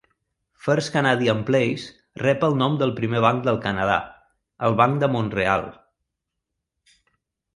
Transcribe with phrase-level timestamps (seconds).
[0.67, 1.83] First Canadian Place
[2.23, 3.97] rep el nom del primer banc del Canadà,
[4.69, 5.67] el Banc de Mont-real.